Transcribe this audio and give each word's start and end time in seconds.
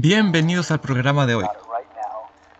Bienvenidos 0.00 0.70
al 0.70 0.80
programa 0.80 1.26
de 1.26 1.34
hoy. 1.34 1.46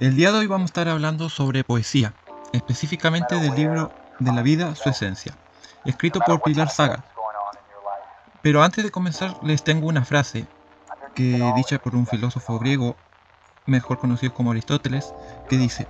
El 0.01 0.17
día 0.17 0.33
de 0.33 0.39
hoy 0.39 0.49
vamos 0.49 0.65
a 0.65 0.71
estar 0.73 0.89
hablando 0.89 1.29
sobre 1.29 1.63
poesía, 1.63 2.13
específicamente 2.53 3.37
del 3.37 3.55
libro 3.55 3.93
De 4.19 4.33
la 4.33 4.43
vida, 4.43 4.75
su 4.75 4.89
esencia, 4.89 5.37
escrito 5.85 6.19
por 6.19 6.43
Pilar 6.43 6.69
Saga. 6.69 7.05
Pero 8.43 8.65
antes 8.65 8.83
de 8.83 8.91
comenzar 8.91 9.37
les 9.45 9.63
tengo 9.63 9.87
una 9.87 10.05
frase 10.05 10.49
que 11.15 11.41
dicha 11.55 11.79
por 11.79 11.95
un 11.95 12.09
filósofo 12.09 12.59
griego, 12.59 12.97
mejor 13.67 13.99
conocido 13.99 14.35
como 14.35 14.51
Aristóteles, 14.51 15.15
que 15.49 15.59
dice, 15.59 15.87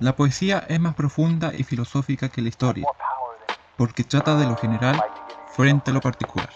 la 0.00 0.16
poesía 0.16 0.64
es 0.70 0.80
más 0.80 0.94
profunda 0.94 1.52
y 1.54 1.64
filosófica 1.64 2.30
que 2.30 2.40
la 2.40 2.48
historia, 2.48 2.86
porque 3.76 4.04
trata 4.04 4.36
de 4.36 4.46
lo 4.46 4.56
general 4.56 5.04
frente 5.54 5.90
a 5.90 5.94
lo 5.94 6.00
particular. 6.00 6.48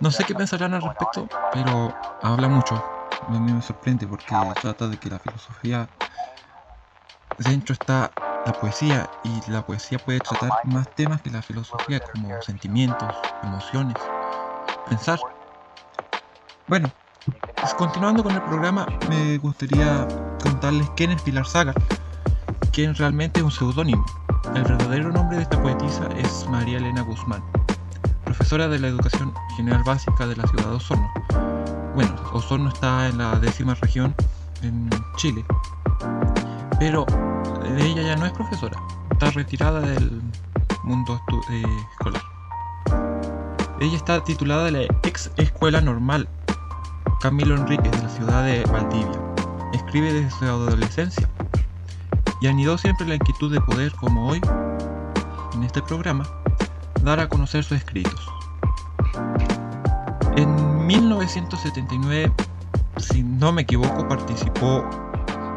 No 0.00 0.10
sé 0.10 0.24
qué 0.24 0.34
pensarán 0.34 0.72
al 0.72 0.80
respecto, 0.80 1.28
pero 1.52 1.94
habla 2.22 2.48
mucho 2.48 2.97
a 3.26 3.30
mí 3.30 3.52
me 3.52 3.62
sorprende 3.62 4.06
porque 4.06 4.26
trata 4.60 4.88
de 4.88 4.96
que 4.96 5.10
la 5.10 5.18
filosofía 5.18 5.88
dentro 7.38 7.72
está 7.72 8.10
la 8.46 8.52
poesía 8.52 9.10
y 9.24 9.50
la 9.50 9.64
poesía 9.64 9.98
puede 9.98 10.20
tratar 10.20 10.50
más 10.64 10.88
temas 10.94 11.20
que 11.22 11.30
la 11.30 11.42
filosofía 11.42 12.00
como 12.00 12.40
sentimientos, 12.42 13.14
emociones, 13.42 13.96
pensar. 14.88 15.18
Bueno, 16.66 16.90
pues 17.56 17.74
continuando 17.74 18.22
con 18.22 18.34
el 18.34 18.42
programa 18.42 18.86
me 19.08 19.38
gustaría 19.38 20.06
contarles 20.42 20.88
quién 20.96 21.10
es 21.10 21.22
Pilar 21.22 21.46
Saga, 21.46 21.74
quien 22.72 22.94
realmente 22.94 23.40
es 23.40 23.44
un 23.44 23.50
seudónimo. 23.50 24.04
El 24.54 24.62
verdadero 24.62 25.12
nombre 25.12 25.36
de 25.36 25.42
esta 25.42 25.60
poetisa 25.60 26.08
es 26.16 26.46
María 26.48 26.78
Elena 26.78 27.02
Guzmán, 27.02 27.42
profesora 28.24 28.68
de 28.68 28.78
la 28.78 28.88
educación 28.88 29.34
general 29.56 29.82
básica 29.84 30.26
de 30.26 30.36
la 30.36 30.46
ciudad 30.46 30.70
de 30.70 30.76
Osorno 30.76 31.47
bueno, 31.98 32.14
Osorno 32.32 32.68
está 32.68 33.08
en 33.08 33.18
la 33.18 33.34
décima 33.40 33.74
región 33.74 34.14
en 34.62 34.88
Chile, 35.16 35.44
pero 36.78 37.04
ella 37.76 38.02
ya 38.02 38.14
no 38.14 38.24
es 38.24 38.30
profesora, 38.30 38.80
está 39.10 39.32
retirada 39.32 39.80
del 39.80 40.22
mundo 40.84 41.20
eh, 41.50 41.64
escolar. 41.90 42.22
Ella 43.80 43.96
está 43.96 44.22
titulada 44.22 44.66
de 44.66 44.70
la 44.70 44.82
ex 45.02 45.32
escuela 45.38 45.80
normal 45.80 46.28
Camilo 47.20 47.56
Enríquez 47.56 47.90
de 47.90 48.02
la 48.04 48.08
ciudad 48.10 48.44
de 48.44 48.62
Valdivia. 48.70 49.20
Escribe 49.72 50.12
desde 50.12 50.30
su 50.30 50.44
adolescencia 50.44 51.28
y 52.40 52.46
anidó 52.46 52.78
siempre 52.78 53.08
la 53.08 53.16
inquietud 53.16 53.52
de 53.52 53.60
poder, 53.60 53.90
como 53.96 54.28
hoy, 54.28 54.40
en 55.52 55.64
este 55.64 55.82
programa, 55.82 56.28
dar 57.02 57.18
a 57.18 57.28
conocer 57.28 57.64
sus 57.64 57.78
escritos. 57.78 58.30
1979, 60.88 62.32
si 62.96 63.22
no 63.22 63.52
me 63.52 63.60
equivoco, 63.60 64.08
participó 64.08 64.82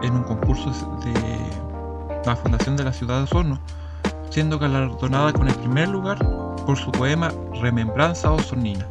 en 0.04 0.14
un 0.14 0.24
concurso 0.24 0.70
de 1.06 1.40
la 2.26 2.36
Fundación 2.36 2.76
de 2.76 2.84
la 2.84 2.92
Ciudad 2.92 3.20
de 3.20 3.24
Osorno, 3.24 3.58
siendo 4.30 4.60
galardonada 4.60 5.32
con 5.32 5.48
el 5.48 5.56
primer 5.56 5.88
lugar 5.88 6.18
por 6.66 6.78
su 6.78 6.92
poema 6.92 7.32
Remembranza 7.62 8.30
Osornina. 8.30 8.86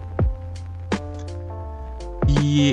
Y 2.26 2.72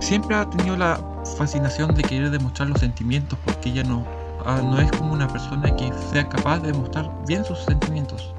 siempre 0.00 0.36
ha 0.36 0.48
tenido 0.48 0.76
la 0.76 1.00
fascinación 1.36 1.96
de 1.96 2.04
querer 2.04 2.30
demostrar 2.30 2.68
los 2.68 2.78
sentimientos, 2.78 3.36
porque 3.44 3.70
ella 3.70 3.82
no, 3.82 4.04
ah, 4.46 4.60
no 4.62 4.78
es 4.80 4.92
como 4.92 5.12
una 5.12 5.26
persona 5.26 5.74
que 5.74 5.92
sea 6.12 6.28
capaz 6.28 6.60
de 6.60 6.70
demostrar 6.70 7.10
bien 7.26 7.44
sus 7.44 7.58
sentimientos. 7.64 8.32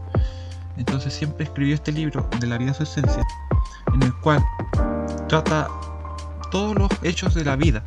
Entonces 0.77 1.13
siempre 1.13 1.43
escribió 1.43 1.75
este 1.75 1.91
libro 1.91 2.25
de 2.39 2.47
la 2.47 2.57
vida 2.57 2.73
su 2.73 2.83
esencia, 2.83 3.27
en 3.93 4.03
el 4.03 4.13
cual 4.21 4.41
trata 5.29 5.69
todos 6.49 6.75
los 6.75 6.89
hechos 7.03 7.35
de 7.35 7.45
la 7.45 7.55
vida 7.55 7.83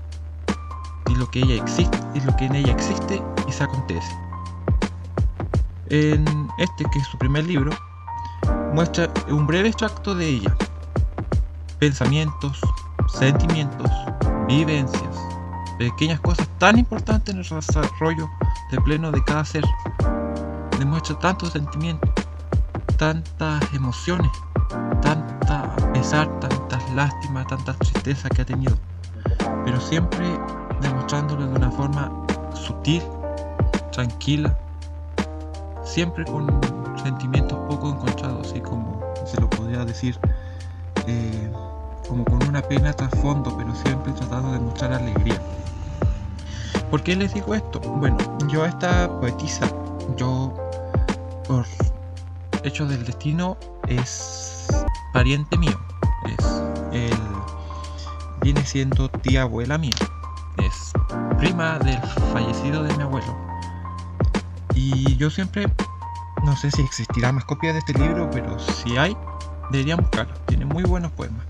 y 1.09 1.15
lo 1.17 1.29
que 1.29 1.41
ella 1.41 1.57
existe 1.57 1.99
y 2.15 2.21
lo 2.21 2.35
que 2.37 2.47
en 2.47 2.55
ella 2.55 2.73
existe 2.73 3.21
y 3.49 3.53
se 3.53 3.65
acontece. 3.65 4.17
En 5.91 6.49
este, 6.59 6.85
que 6.91 7.01
es 7.01 7.07
su 7.09 7.19
primer 7.19 7.45
libro, 7.45 7.73
muestra 8.73 9.11
un 9.29 9.47
breve 9.47 9.69
extracto 9.69 10.15
de 10.15 10.27
ella. 10.29 10.57
Pensamientos, 11.81 12.61
sentimientos, 13.09 13.91
vivencias, 14.47 15.17
pequeñas 15.79 16.21
cosas 16.21 16.49
tan 16.59 16.79
importantes 16.79 17.35
en 17.35 17.41
el 17.41 17.49
desarrollo 17.49 18.31
de 18.71 18.81
pleno 18.83 19.11
de 19.11 19.23
cada 19.25 19.45
ser. 19.45 19.65
Demuestra 20.79 21.19
tantos 21.19 21.51
sentimientos, 21.51 22.09
tantas 22.97 23.61
emociones, 23.75 24.31
tanta 25.03 25.75
pesar, 25.93 26.29
tantas 26.39 26.62
lástimas, 26.95 27.47
tanta 27.47 27.75
tristeza 27.75 28.29
que 28.29 28.43
ha 28.43 28.45
tenido, 28.45 28.77
pero 29.65 29.81
siempre 29.81 30.27
demostrándolo 30.81 31.47
de 31.47 31.55
una 31.55 31.71
forma 31.71 32.11
sutil, 32.55 33.03
tranquila, 33.93 34.57
siempre 35.85 36.25
con 36.25 36.47
sentimientos 37.03 37.59
poco 37.69 37.91
encontrados, 37.91 38.49
así 38.49 38.61
como 38.61 39.01
se 39.25 39.41
lo 39.41 39.49
podría 39.51 39.85
decir, 39.85 40.19
eh, 41.07 41.53
como 42.09 42.25
con 42.25 42.43
una 42.49 42.63
pena 42.63 42.93
trasfondo, 42.93 43.57
pero 43.57 43.75
siempre 43.75 44.13
tratando 44.13 44.53
de 44.53 44.61
mostrar 44.61 44.93
alegría. 44.93 45.41
¿Por 46.91 47.03
qué 47.03 47.17
les 47.17 47.33
digo 47.33 47.55
esto? 47.55 47.81
Bueno, 47.81 48.19
yo 48.49 48.67
esta 48.67 49.09
poetisa, 49.21 49.67
yo 50.17 50.53
por 51.47 51.65
hechos 52.65 52.89
del 52.89 53.05
destino 53.05 53.57
es 53.89 54.85
pariente 55.13 55.57
mío. 55.57 55.79
Es 56.27 56.63
el 56.93 57.19
viene 58.43 58.65
siendo 58.65 59.09
tía 59.09 59.43
abuela 59.43 59.79
mía. 59.79 59.95
Es 60.59 60.93
prima 61.39 61.79
del 61.79 62.01
fallecido 62.33 62.83
de 62.83 62.97
mi 62.97 63.03
abuelo. 63.03 63.37
Y 64.75 65.17
yo 65.17 65.31
siempre 65.31 65.73
no 66.45 66.57
sé 66.57 66.71
si 66.71 66.83
existirá 66.83 67.33
más 67.33 67.45
copias 67.45 67.75
de 67.75 67.79
este 67.79 67.95
libro, 67.95 68.29
pero 68.31 68.59
si 68.59 68.97
hay, 68.97 69.17
deberían 69.71 69.99
buscarlo. 69.99 70.35
Tiene 70.47 70.65
muy 70.65 70.83
buenos 70.83 71.13
poemas. 71.13 71.47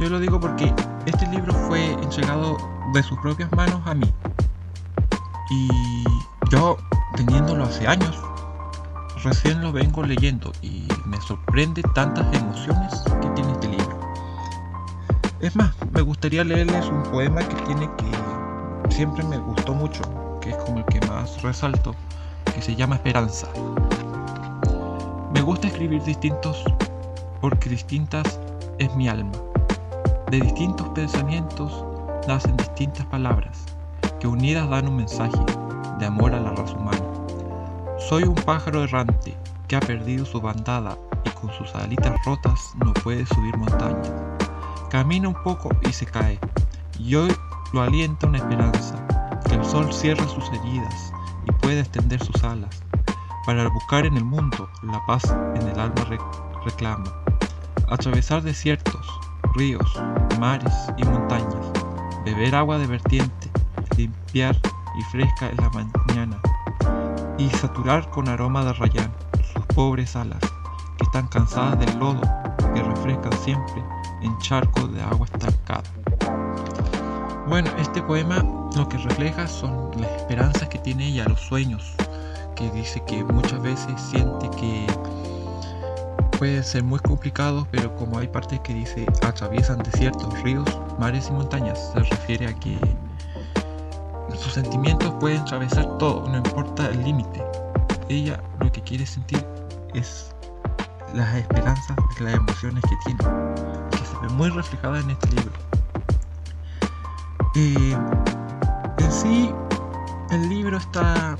Yo 0.00 0.08
lo 0.08 0.18
digo 0.18 0.40
porque 0.40 0.72
este 1.06 1.26
libro 1.28 1.52
fue 1.66 1.92
entregado 1.92 2.56
de 2.92 3.02
sus 3.02 3.18
propias 3.18 3.50
manos 3.52 3.80
a 3.86 3.94
mí. 3.94 4.12
Y 5.50 6.04
yo, 6.50 6.76
teniéndolo 7.16 7.64
hace 7.64 7.86
años, 7.86 8.16
recién 9.22 9.60
lo 9.62 9.72
vengo 9.72 10.02
leyendo 10.02 10.52
y 10.62 10.86
me 11.06 11.20
sorprende 11.20 11.82
tantas 11.94 12.26
emociones 12.36 13.02
que 13.20 13.28
tiene 13.30 13.52
este 13.52 13.68
libro. 13.68 13.77
Es 15.40 15.54
más, 15.54 15.72
me 15.92 16.00
gustaría 16.00 16.42
leerles 16.42 16.88
un 16.88 17.00
poema 17.04 17.40
que 17.46 17.54
tiene 17.62 17.88
que 17.96 18.92
siempre 18.92 19.22
me 19.22 19.38
gustó 19.38 19.72
mucho, 19.72 20.02
que 20.40 20.50
es 20.50 20.56
como 20.56 20.78
el 20.78 20.84
que 20.86 21.00
más 21.06 21.40
resalto, 21.42 21.94
que 22.52 22.60
se 22.60 22.74
llama 22.74 22.96
Esperanza. 22.96 23.46
Me 25.32 25.40
gusta 25.40 25.68
escribir 25.68 26.02
distintos 26.02 26.64
porque 27.40 27.70
distintas 27.70 28.40
es 28.78 28.92
mi 28.96 29.08
alma. 29.08 29.30
De 30.28 30.40
distintos 30.40 30.88
pensamientos 30.88 31.84
nacen 32.26 32.56
distintas 32.56 33.06
palabras 33.06 33.64
que 34.18 34.26
unidas 34.26 34.68
dan 34.68 34.88
un 34.88 34.96
mensaje 34.96 35.38
de 36.00 36.06
amor 36.06 36.34
a 36.34 36.40
la 36.40 36.50
raza 36.50 36.74
humana. 36.74 36.98
Soy 38.08 38.24
un 38.24 38.34
pájaro 38.34 38.82
errante 38.82 39.36
que 39.68 39.76
ha 39.76 39.80
perdido 39.80 40.24
su 40.24 40.40
bandada 40.40 40.98
y 41.24 41.30
con 41.30 41.52
sus 41.52 41.72
alitas 41.76 42.16
rotas 42.24 42.72
no 42.84 42.92
puede 42.92 43.24
subir 43.26 43.56
montañas. 43.56 44.27
Camina 44.90 45.28
un 45.28 45.34
poco 45.34 45.68
y 45.86 45.92
se 45.92 46.06
cae, 46.06 46.40
y 46.98 47.14
hoy 47.14 47.30
lo 47.74 47.82
alienta 47.82 48.26
una 48.26 48.38
esperanza, 48.38 48.96
que 49.46 49.56
el 49.56 49.64
sol 49.64 49.92
cierre 49.92 50.26
sus 50.28 50.48
heridas 50.48 51.12
y 51.46 51.52
pueda 51.52 51.80
extender 51.80 52.24
sus 52.24 52.42
alas, 52.42 52.82
para 53.44 53.68
buscar 53.68 54.06
en 54.06 54.16
el 54.16 54.24
mundo 54.24 54.66
la 54.82 55.04
paz 55.04 55.24
en 55.56 55.68
el 55.68 55.78
alma 55.78 56.06
reclama. 56.64 57.04
Atravesar 57.90 58.40
desiertos, 58.40 59.06
ríos, 59.56 60.02
mares 60.40 60.74
y 60.96 61.04
montañas, 61.04 61.70
beber 62.24 62.54
agua 62.54 62.78
de 62.78 62.86
vertiente, 62.86 63.50
limpiar 63.98 64.56
y 64.98 65.02
fresca 65.10 65.50
en 65.50 65.56
la 65.58 65.68
mañana, 65.68 66.40
y 67.36 67.50
saturar 67.50 68.08
con 68.08 68.26
aroma 68.26 68.64
de 68.64 68.72
rayán 68.72 69.12
sus 69.52 69.66
pobres 69.66 70.16
alas, 70.16 70.40
que 70.96 71.04
están 71.04 71.28
cansadas 71.28 71.78
del 71.78 71.98
lodo 71.98 72.22
que 72.74 72.82
refrescan 72.82 73.32
siempre 73.44 73.84
en 74.22 74.38
charcos 74.38 74.92
de 74.92 75.02
agua 75.02 75.26
estancada. 75.32 75.82
Bueno, 77.48 77.70
este 77.78 78.02
poema 78.02 78.44
lo 78.76 78.88
que 78.88 78.98
refleja 78.98 79.46
son 79.46 79.90
las 79.98 80.10
esperanzas 80.12 80.68
que 80.68 80.78
tiene 80.78 81.08
ella, 81.08 81.24
los 81.26 81.40
sueños, 81.40 81.94
que 82.54 82.70
dice 82.70 83.02
que 83.06 83.24
muchas 83.24 83.62
veces 83.62 84.00
siente 84.00 84.50
que 84.50 84.86
pueden 86.38 86.62
ser 86.62 86.84
muy 86.84 87.00
complicados, 87.00 87.66
pero 87.70 87.94
como 87.96 88.18
hay 88.18 88.28
partes 88.28 88.60
que 88.60 88.74
dice 88.74 89.06
atraviesan 89.22 89.78
desiertos, 89.78 90.40
ríos, 90.42 90.68
mares 90.98 91.28
y 91.28 91.32
montañas, 91.32 91.92
se 91.92 92.00
refiere 92.00 92.46
a 92.46 92.54
que 92.54 92.78
sus 94.36 94.52
sentimientos 94.52 95.12
pueden 95.18 95.40
atravesar 95.40 95.98
todo, 95.98 96.28
no 96.28 96.36
importa 96.36 96.88
el 96.90 97.02
límite. 97.02 97.42
Ella 98.08 98.40
lo 98.60 98.70
que 98.70 98.82
quiere 98.82 99.04
sentir 99.04 99.44
es 99.94 100.34
las 101.14 101.34
esperanzas, 101.34 101.96
las 102.20 102.34
emociones 102.34 102.82
que 102.82 102.96
tiene, 103.04 103.24
ve 104.22 104.28
muy 104.30 104.50
reflejada 104.50 105.00
en 105.00 105.10
este 105.10 105.28
libro. 105.28 105.52
Eh, 107.54 107.96
en 108.98 109.12
sí, 109.12 109.50
el 110.30 110.48
libro 110.48 110.76
está 110.76 111.36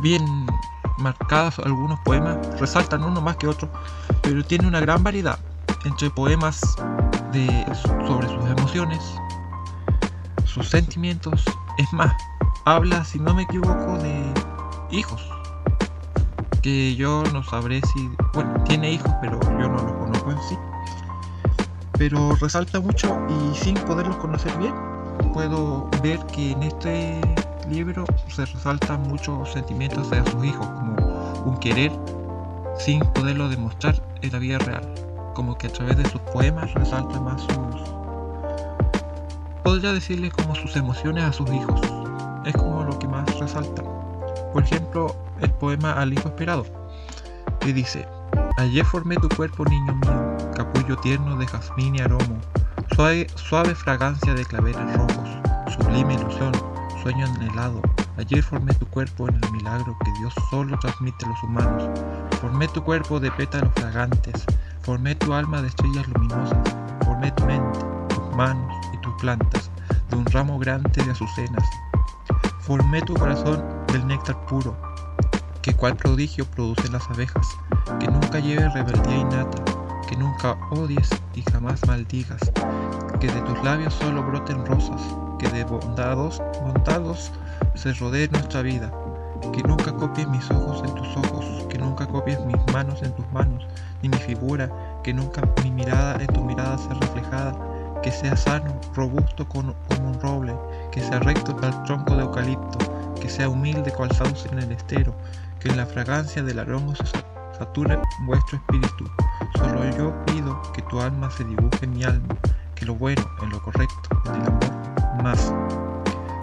bien 0.00 0.46
marcados 0.98 1.58
algunos 1.60 1.98
poemas, 2.00 2.36
resaltan 2.60 3.04
uno 3.04 3.20
más 3.20 3.36
que 3.36 3.46
otro, 3.46 3.68
pero 4.22 4.44
tiene 4.44 4.66
una 4.66 4.80
gran 4.80 5.02
variedad 5.02 5.38
entre 5.84 6.10
poemas 6.10 6.60
de, 7.32 7.46
sobre 8.06 8.28
sus 8.28 8.44
emociones, 8.46 9.00
sus 10.44 10.68
sentimientos, 10.68 11.44
es 11.78 11.92
más, 11.92 12.12
habla, 12.64 13.04
si 13.04 13.18
no 13.18 13.34
me 13.34 13.42
equivoco, 13.42 13.98
de 13.98 14.34
hijos, 14.90 15.22
que 16.62 16.96
yo 16.96 17.22
no 17.32 17.42
sabré 17.44 17.80
si, 17.94 18.10
bueno, 18.34 18.62
tiene 18.64 18.92
hijos, 18.92 19.12
pero 19.20 19.38
yo 19.40 19.68
no 19.68 19.76
los 19.76 19.92
conozco 19.92 20.30
en 20.32 20.42
sí, 20.48 20.58
pero 21.98 22.36
resalta 22.36 22.80
mucho 22.80 23.18
y 23.28 23.56
sin 23.56 23.74
poderlos 23.74 24.16
conocer 24.16 24.56
bien, 24.56 24.72
puedo 25.34 25.90
ver 26.02 26.18
que 26.26 26.52
en 26.52 26.62
este 26.62 27.20
libro 27.68 28.04
se 28.28 28.46
resaltan 28.46 29.02
muchos 29.02 29.52
sentimientos 29.52 30.06
hacia 30.06 30.24
sus 30.30 30.44
hijos, 30.44 30.66
como 30.66 30.96
un 31.44 31.58
querer 31.58 31.90
sin 32.78 33.00
poderlo 33.00 33.48
demostrar 33.48 34.00
en 34.22 34.32
la 34.32 34.38
vida 34.38 34.58
real. 34.58 34.82
Como 35.34 35.58
que 35.58 35.66
a 35.66 35.72
través 35.72 35.96
de 35.96 36.08
sus 36.08 36.20
poemas 36.20 36.72
resalta 36.74 37.20
más 37.20 37.42
sus... 37.42 37.90
Podría 39.64 39.92
decirle 39.92 40.30
como 40.30 40.54
sus 40.54 40.76
emociones 40.76 41.24
a 41.24 41.32
sus 41.32 41.50
hijos. 41.52 41.80
Es 42.44 42.54
como 42.54 42.84
lo 42.84 42.98
que 42.98 43.08
más 43.08 43.38
resalta. 43.38 43.82
Por 44.52 44.62
ejemplo, 44.62 45.14
el 45.40 45.50
poema 45.50 45.92
Al 45.92 46.12
Hijo 46.12 46.28
Esperado, 46.28 46.64
que 47.60 47.72
dice, 47.72 48.06
Ayer 48.56 48.84
formé 48.84 49.16
tu 49.16 49.28
cuerpo, 49.28 49.64
niño 49.64 49.94
mío, 49.94 50.37
capullo 50.72 50.96
tierno 50.96 51.36
de 51.36 51.46
jazmín 51.46 51.94
y 51.94 52.00
aromo, 52.00 52.40
suave, 53.36 53.74
fragancia 53.74 54.34
de 54.34 54.44
claveles 54.44 54.96
rojos, 54.96 55.28
sublime 55.72 56.14
ilusión, 56.14 56.52
sueño 57.02 57.26
anhelado. 57.26 57.80
Ayer 58.18 58.42
formé 58.42 58.74
tu 58.74 58.86
cuerpo 58.86 59.28
en 59.28 59.36
el 59.42 59.52
milagro 59.52 59.96
que 60.04 60.10
Dios 60.18 60.34
solo 60.50 60.78
transmite 60.78 61.24
a 61.24 61.28
los 61.28 61.42
humanos. 61.42 62.00
Formé 62.40 62.66
tu 62.68 62.82
cuerpo 62.82 63.20
de 63.20 63.30
pétalos 63.30 63.70
fragantes. 63.74 64.44
Formé 64.82 65.14
tu 65.14 65.32
alma 65.32 65.62
de 65.62 65.68
estrellas 65.68 66.08
luminosas. 66.08 66.58
Formé 67.04 67.30
tu 67.32 67.44
mente, 67.44 67.78
tus 68.08 68.36
manos 68.36 68.86
y 68.92 69.00
tus 69.00 69.14
plantas 69.20 69.70
de 70.10 70.16
un 70.16 70.26
ramo 70.26 70.58
grande 70.58 70.90
de 71.04 71.10
azucenas. 71.10 71.64
Formé 72.60 73.00
tu 73.02 73.14
corazón 73.14 73.62
del 73.92 74.06
néctar 74.06 74.44
puro, 74.46 74.76
que 75.62 75.74
cual 75.74 75.96
prodigio 75.96 76.44
producen 76.44 76.92
las 76.92 77.08
abejas, 77.08 77.46
que 78.00 78.08
nunca 78.08 78.40
lleve 78.40 78.68
rebeldía 78.70 79.16
innata, 79.16 79.77
que 80.08 80.16
nunca 80.16 80.56
odies 80.70 81.10
y 81.34 81.42
jamás 81.52 81.86
maldigas, 81.86 82.40
que 83.20 83.26
de 83.26 83.40
tus 83.42 83.62
labios 83.62 83.92
solo 83.92 84.22
broten 84.22 84.64
rosas, 84.64 85.02
que 85.38 85.48
de 85.50 85.64
bondados, 85.64 86.42
bondados 86.62 87.30
se 87.74 87.92
rodee 87.92 88.28
nuestra 88.28 88.62
vida, 88.62 88.90
que 89.52 89.62
nunca 89.62 89.92
copies 89.92 90.26
mis 90.28 90.50
ojos 90.50 90.82
en 90.82 90.94
tus 90.94 91.16
ojos, 91.16 91.44
que 91.68 91.76
nunca 91.76 92.06
copies 92.06 92.40
mis 92.46 92.56
manos 92.72 93.02
en 93.02 93.14
tus 93.16 93.30
manos, 93.32 93.66
ni 94.02 94.08
mi 94.08 94.16
figura, 94.16 94.70
que 95.04 95.12
nunca 95.12 95.42
mi 95.62 95.70
mirada 95.70 96.16
en 96.22 96.28
tu 96.28 96.42
mirada 96.42 96.78
sea 96.78 96.94
reflejada, 96.94 97.54
que 98.02 98.10
sea 98.10 98.34
sano, 98.34 98.80
robusto 98.94 99.46
como, 99.46 99.74
un 100.00 100.18
roble, 100.22 100.54
que 100.90 101.02
sea 101.02 101.18
recto 101.18 101.54
cual 101.54 101.82
tronco 101.84 102.16
de 102.16 102.22
eucalipto, 102.22 102.78
que 103.20 103.28
sea 103.28 103.50
humilde 103.50 103.92
cual 103.92 104.10
sauce 104.12 104.48
en 104.52 104.60
el 104.60 104.72
estero, 104.72 105.14
que 105.60 105.68
en 105.68 105.76
la 105.76 105.84
fragancia 105.84 106.42
del 106.42 106.60
aroma 106.60 106.94
se 106.94 107.04
sature 107.58 107.98
vuestro 108.24 108.56
espíritu. 108.56 109.10
Solo 109.56 109.84
yo 109.96 110.24
pido 110.26 110.60
que 110.72 110.82
tu 110.82 111.00
alma 111.00 111.30
se 111.30 111.44
dibuje 111.44 111.84
en 111.84 111.92
mi 111.92 112.04
alma, 112.04 112.34
que 112.74 112.86
lo 112.86 112.94
bueno, 112.94 113.22
en 113.42 113.50
lo 113.50 113.62
correcto, 113.62 114.08
en 114.26 114.40
el 114.40 114.46
amor, 114.46 115.22
más. 115.22 115.52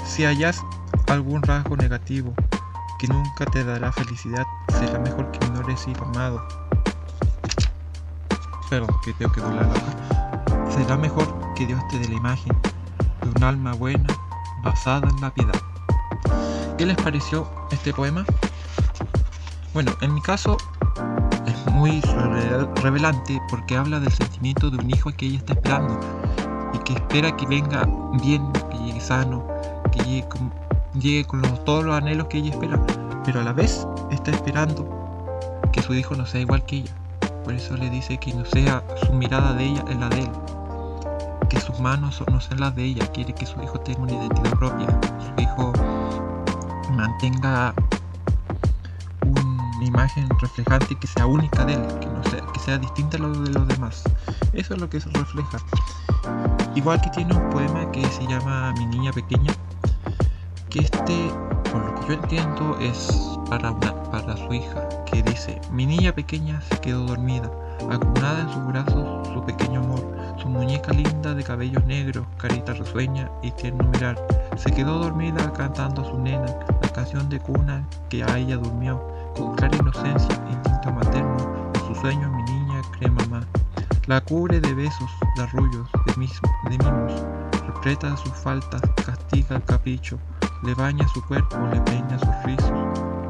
Si 0.05 0.23
hallas 0.25 0.63
algún 1.07 1.41
rasgo 1.43 1.75
negativo 1.77 2.33
que 2.99 3.07
nunca 3.07 3.45
te 3.45 3.63
dará 3.63 3.91
felicidad, 3.91 4.45
será 4.69 4.99
mejor 4.99 5.31
que 5.31 5.45
ignores 5.45 5.87
ir 5.87 5.97
amado. 5.99 6.45
Perdón, 8.69 8.89
que 9.03 9.13
tengo 9.13 9.31
que 9.31 9.41
doblar 9.41 9.67
la 9.67 10.71
Será 10.71 10.97
mejor 10.97 11.27
que 11.55 11.65
Dios 11.65 11.81
te 11.89 11.99
dé 11.99 12.09
la 12.09 12.15
imagen 12.15 12.57
de 13.21 13.29
un 13.29 13.43
alma 13.43 13.73
buena 13.73 14.07
basada 14.63 15.07
en 15.09 15.21
la 15.21 15.33
piedad. 15.33 15.61
¿Qué 16.77 16.85
les 16.85 16.97
pareció 16.97 17.49
este 17.71 17.93
poema? 17.93 18.25
Bueno, 19.73 19.93
en 20.01 20.13
mi 20.13 20.21
caso 20.21 20.57
muy 21.67 22.01
revelante 22.81 23.41
porque 23.49 23.75
habla 23.75 23.99
del 23.99 24.11
sentimiento 24.11 24.69
de 24.69 24.77
un 24.77 24.89
hijo 24.89 25.11
que 25.15 25.25
ella 25.27 25.37
está 25.37 25.53
esperando 25.53 25.99
y 26.73 26.77
que 26.79 26.93
espera 26.93 27.35
que 27.35 27.45
venga 27.45 27.87
bien, 28.21 28.51
que 28.71 28.77
llegue 28.79 29.01
sano, 29.01 29.45
que 29.91 30.03
llegue 30.99 31.25
con, 31.25 31.41
todos 31.65 31.83
los 31.83 31.95
anhelos 31.95 32.27
que 32.27 32.37
ella 32.37 32.51
espera, 32.51 32.79
pero 33.23 33.41
a 33.41 33.43
la 33.43 33.53
vez 33.53 33.87
está 34.11 34.31
esperando 34.31 34.87
que 35.71 35.81
su 35.81 35.93
hijo 35.93 36.15
no 36.15 36.25
sea 36.25 36.41
igual 36.41 36.63
que 36.65 36.77
ella. 36.77 36.91
Por 37.43 37.53
eso 37.53 37.75
le 37.77 37.89
dice 37.89 38.17
que 38.17 38.33
no 38.33 38.45
sea 38.45 38.83
su 39.05 39.13
mirada 39.13 39.53
de 39.53 39.65
ella 39.65 39.85
en 39.89 39.99
la 39.99 40.09
de 40.09 40.21
él, 40.21 40.31
que 41.49 41.59
sus 41.59 41.79
manos 41.79 42.23
no 42.31 42.41
sean 42.41 42.59
las 42.59 42.75
de 42.75 42.83
ella, 42.83 43.05
quiere 43.11 43.33
que 43.33 43.45
su 43.45 43.61
hijo 43.61 43.79
tenga 43.79 44.01
una 44.01 44.13
identidad 44.13 44.51
propia, 44.57 44.87
su 45.19 45.41
hijo 45.41 45.73
mantenga 46.91 47.73
una 49.85 49.99
imagen 49.99 50.27
reflejante 50.41 50.95
que 50.95 51.07
sea 51.07 51.27
única 51.27 51.63
de 51.65 51.73
él, 51.73 51.81
que, 52.53 52.59
sea, 52.59 52.77
distinta 52.77 53.17
a 53.17 53.19
lo 53.19 53.31
de 53.41 53.51
los 53.51 53.67
demás. 53.67 54.03
Eso 54.53 54.73
es 54.73 54.81
lo 54.81 54.89
que 54.89 54.99
se 54.99 55.09
refleja. 55.09 55.59
Igual 56.73 57.01
que 57.01 57.09
tiene 57.11 57.35
un 57.35 57.49
poema 57.51 57.91
que 57.91 58.03
se 58.07 58.25
llama 58.25 58.73
Mi 58.77 58.85
niña 58.87 59.11
pequeña, 59.11 59.53
que 60.69 60.79
este, 60.79 61.31
por 61.71 61.85
lo 61.85 61.95
que 61.95 62.07
yo 62.07 62.13
entiendo, 62.13 62.77
es 62.79 63.37
para, 63.49 63.71
una, 63.71 63.93
para 64.05 64.35
su 64.37 64.53
hija, 64.53 64.87
que 65.05 65.21
dice, 65.21 65.61
mi 65.71 65.85
niña 65.85 66.11
pequeña 66.13 66.61
se 66.61 66.79
quedó 66.79 67.05
dormida, 67.05 67.51
acunada 67.91 68.41
en 68.41 68.49
sus 68.49 68.65
brazos 68.67 69.27
su 69.33 69.43
pequeño 69.45 69.81
amor, 69.81 70.03
su 70.41 70.49
muñeca 70.49 70.93
linda 70.93 71.35
de 71.35 71.43
cabellos 71.43 71.85
negros, 71.85 72.25
carita 72.37 72.73
risueña 72.73 73.29
y 73.43 73.51
tierno 73.51 73.83
mirar, 73.83 74.17
se 74.57 74.71
quedó 74.71 74.97
dormida 74.97 75.53
cantando 75.53 76.01
a 76.01 76.05
su 76.05 76.17
nena, 76.17 76.47
la 76.81 76.89
canción 76.89 77.29
de 77.29 77.39
cuna 77.39 77.87
que 78.09 78.23
a 78.23 78.37
ella 78.37 78.57
durmió, 78.57 79.14
con 79.35 79.55
clara 79.55 79.75
inocencia, 79.77 80.35
instinto 80.49 80.91
materno, 80.91 81.71
en 81.73 81.87
su 81.87 82.01
sueño 82.01 82.29
mi 82.29 82.43
niña 82.43 82.81
cree 82.97 83.11
mamá. 83.11 83.41
La 84.07 84.21
cubre 84.21 84.59
de 84.59 84.73
besos, 84.73 85.09
de 85.35 85.43
arrullos, 85.43 85.87
de, 86.05 86.13
de 86.13 86.77
mimos, 86.77 87.23
repreta 87.67 88.15
sus 88.17 88.33
faltas, 88.33 88.81
castiga 89.05 89.57
el 89.57 89.63
capricho, 89.63 90.17
le 90.63 90.73
baña 90.75 91.07
su 91.09 91.23
cuerpo, 91.25 91.57
le 91.71 91.81
peina 91.81 92.17
sus 92.19 92.43
rizos, 92.43 92.71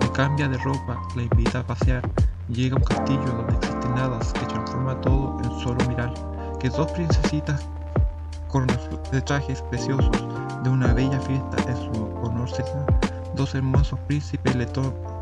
le 0.02 0.12
cambia 0.12 0.48
de 0.48 0.58
ropa, 0.60 1.02
le 1.16 1.24
invita 1.24 1.60
a 1.60 1.64
pasear, 1.64 2.10
llega 2.50 2.76
a 2.76 2.80
un 2.80 2.86
castillo 2.86 3.26
donde 3.26 3.56
existen 3.56 3.98
hadas 3.98 4.34
que 4.34 4.46
transforma 4.46 5.00
todo 5.02 5.38
en 5.44 5.60
solo 5.60 5.86
mirar, 5.88 6.14
que 6.60 6.70
dos 6.70 6.92
princesitas 6.92 7.68
con 8.48 8.68
de 9.12 9.22
trajes 9.22 9.62
preciosos 9.64 10.12
de 10.64 10.70
una 10.70 10.94
bella 10.94 11.20
fiesta 11.20 11.58
en 11.68 11.78
su 11.78 12.06
honor 12.24 12.50
se 12.50 12.64
dos 13.36 13.54
hermosos 13.54 14.00
príncipes 14.08 14.56
le 14.56 14.66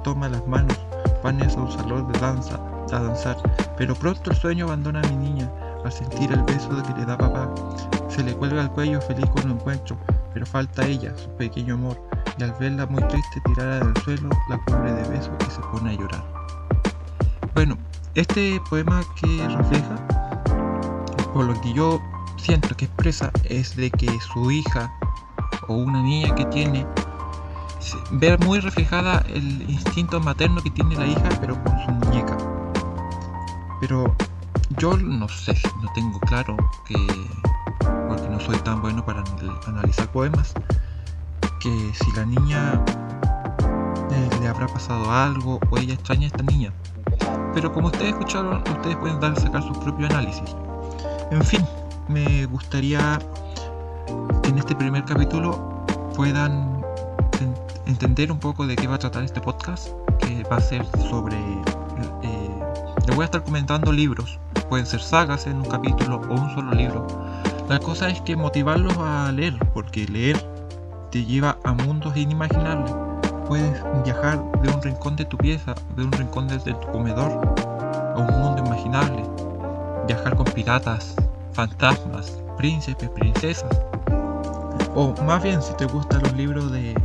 toman 0.03 0.33
las 0.33 0.45
manos, 0.47 0.77
van 1.23 1.41
a 1.41 1.45
un 1.55 1.71
salón 1.71 2.11
de 2.11 2.19
danza, 2.19 2.59
a 2.91 2.99
danzar, 2.99 3.37
pero 3.77 3.95
pronto 3.95 4.29
el 4.29 4.37
sueño 4.37 4.65
abandona 4.65 5.01
a 5.01 5.09
mi 5.09 5.15
niña 5.15 5.49
al 5.83 5.91
sentir 5.91 6.31
el 6.31 6.43
beso 6.43 6.69
que 6.69 6.93
le 6.99 7.05
da 7.05 7.17
papá. 7.17 7.49
Se 8.09 8.23
le 8.23 8.33
cuelga 8.33 8.61
el 8.61 8.69
cuello 8.69 9.01
feliz 9.01 9.25
con 9.31 9.47
lo 9.47 9.55
encuentro, 9.55 9.97
pero 10.33 10.45
falta 10.45 10.85
ella, 10.85 11.13
su 11.17 11.29
pequeño 11.31 11.73
amor, 11.73 11.99
y 12.37 12.43
al 12.43 12.53
verla 12.59 12.85
muy 12.85 13.01
triste 13.07 13.41
tirada 13.45 13.79
del 13.79 13.97
suelo, 14.03 14.29
la 14.49 14.57
cubre 14.65 14.93
de 14.93 15.09
besos 15.09 15.31
y 15.47 15.51
se 15.51 15.61
pone 15.71 15.91
a 15.91 15.93
llorar. 15.93 16.23
Bueno, 17.55 17.77
este 18.15 18.61
poema 18.69 19.01
que 19.19 19.47
refleja, 19.47 19.95
por 21.33 21.45
lo 21.45 21.59
que 21.61 21.73
yo 21.73 21.99
siento 22.37 22.75
que 22.75 22.85
expresa, 22.85 23.31
es 23.45 23.75
de 23.75 23.89
que 23.89 24.07
su 24.19 24.51
hija 24.51 24.91
o 25.67 25.75
una 25.75 26.01
niña 26.03 26.35
que 26.35 26.45
tiene 26.45 26.85
ver 28.11 28.39
muy 28.45 28.59
reflejada 28.59 29.23
el 29.29 29.69
instinto 29.69 30.19
materno 30.19 30.61
que 30.61 30.69
tiene 30.71 30.95
la 30.95 31.05
hija, 31.05 31.29
pero 31.39 31.61
con 31.63 31.79
su 31.85 31.91
muñeca. 31.91 32.37
Pero 33.81 34.15
yo 34.77 34.97
no 34.97 35.27
sé, 35.27 35.55
no 35.81 35.91
tengo 35.93 36.19
claro 36.21 36.55
que, 36.85 36.95
porque 38.07 38.29
no 38.29 38.39
soy 38.39 38.57
tan 38.59 38.81
bueno 38.81 39.05
para 39.05 39.23
analizar 39.67 40.11
poemas, 40.11 40.53
que 41.59 41.91
si 41.93 42.11
la 42.15 42.25
niña 42.25 42.83
eh, 44.11 44.29
le 44.41 44.47
habrá 44.47 44.67
pasado 44.67 45.11
algo 45.11 45.59
o 45.69 45.77
ella 45.77 45.93
extraña 45.93 46.23
a 46.23 46.27
esta 46.27 46.43
niña. 46.43 46.73
Pero 47.53 47.71
como 47.71 47.87
ustedes 47.87 48.09
escucharon, 48.09 48.57
ustedes 48.57 48.95
pueden 48.97 49.19
dar, 49.19 49.39
sacar 49.39 49.63
su 49.63 49.73
propio 49.79 50.07
análisis. 50.07 50.55
En 51.31 51.43
fin, 51.43 51.65
me 52.07 52.45
gustaría 52.47 53.19
que 54.41 54.49
en 54.49 54.57
este 54.57 54.75
primer 54.75 55.05
capítulo 55.05 55.85
puedan 56.15 56.72
entender 57.85 58.31
un 58.31 58.39
poco 58.39 58.65
de 58.67 58.75
qué 58.75 58.87
va 58.87 58.95
a 58.95 58.99
tratar 58.99 59.23
este 59.23 59.41
podcast, 59.41 59.89
que 60.19 60.43
va 60.43 60.57
a 60.57 60.61
ser 60.61 60.85
sobre 61.09 61.37
le 63.05 63.13
voy 63.15 63.23
a 63.23 63.25
estar 63.25 63.43
comentando 63.43 63.91
libros. 63.91 64.39
Pueden 64.69 64.85
ser 64.85 65.01
sagas 65.01 65.45
en 65.45 65.57
un 65.57 65.65
capítulo 65.65 66.21
o 66.29 66.33
un 66.33 66.55
solo 66.55 66.71
libro. 66.71 67.05
La 67.67 67.79
cosa 67.79 68.09
es 68.09 68.21
que 68.21 68.35
motivarlos 68.35 68.97
a 68.97 69.31
leer, 69.31 69.57
porque 69.73 70.05
leer 70.05 70.41
te 71.11 71.25
lleva 71.25 71.57
a 71.63 71.73
mundos 71.73 72.15
inimaginables. 72.15 72.93
Puedes 73.47 73.83
viajar 74.05 74.41
de 74.61 74.69
un 74.69 74.81
rincón 74.81 75.15
de 75.17 75.25
tu 75.25 75.37
pieza, 75.37 75.75
de 75.97 76.05
un 76.05 76.11
rincón 76.13 76.47
de 76.47 76.59
tu 76.59 76.91
comedor, 76.91 77.55
a 78.15 78.19
un 78.19 78.39
mundo 78.39 78.63
imaginable. 78.65 79.23
Viajar 80.07 80.35
con 80.35 80.45
piratas, 80.45 81.15
fantasmas, 81.51 82.39
príncipes, 82.57 83.09
princesas. 83.09 83.81
O 84.95 85.13
más 85.23 85.43
bien, 85.43 85.61
si 85.61 85.73
te 85.73 85.85
gustan 85.85 86.23
los 86.23 86.33
libros 86.33 86.71
de, 86.71 86.95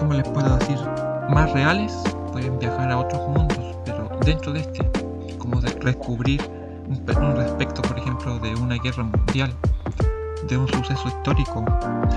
¿cómo 0.00 0.14
les 0.14 0.26
puedo 0.28 0.56
decir? 0.56 0.78
Más 1.28 1.52
reales, 1.52 1.92
pueden 2.32 2.58
viajar 2.58 2.90
a 2.90 2.98
otros 2.98 3.20
mundos, 3.28 3.76
pero 3.84 4.08
dentro 4.24 4.52
de 4.52 4.60
este, 4.60 4.90
como 5.38 5.60
de 5.60 5.70
descubrir 5.74 6.42
un, 6.88 7.36
respecto, 7.36 7.82
por 7.82 7.98
ejemplo, 7.98 8.38
de 8.38 8.54
una 8.56 8.76
guerra 8.76 9.04
mundial, 9.04 9.54
de 10.48 10.56
un 10.56 10.66
suceso 10.66 11.06
histórico, 11.06 11.64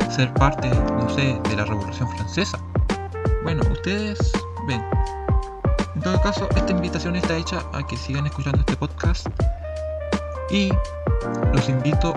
ser 0.10 0.34
parte, 0.34 0.70
no 0.70 1.10
sé, 1.10 1.40
de 1.50 1.56
la 1.56 1.66
Revolución 1.66 2.08
Francesa. 2.16 2.58
Bueno, 3.44 3.62
ustedes 3.70 4.32
ven. 4.66 4.82
En 5.96 6.02
todo 6.02 6.20
caso, 6.22 6.48
esta 6.56 6.72
invitación 6.72 7.18
está 7.18 7.36
hecha 7.36 7.62
a 7.74 7.86
que 7.86 7.98
sigan 7.98 8.26
escuchando 8.26 8.60
este 8.62 8.78
podcast 8.78 9.28
y 10.50 10.72
los 11.54 11.68
invito, 11.68 12.14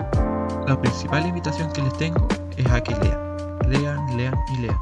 la 0.65 0.79
principal 0.79 1.27
invitación 1.27 1.71
que 1.73 1.81
les 1.81 1.93
tengo 1.97 2.27
es 2.55 2.65
a 2.71 2.81
que 2.81 2.95
lean, 2.95 3.19
lean, 3.69 4.17
lean 4.17 4.35
y 4.53 4.61
lean, 4.61 4.77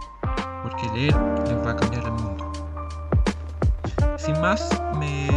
porque 0.66 0.90
leer 0.96 1.16
les 1.48 1.58
va 1.64 1.72
a 1.72 1.76
cambiar 1.76 2.06
el 2.06 2.12
mundo. 2.12 2.52
Sin 4.18 4.40
más, 4.42 4.68
me 4.98 5.28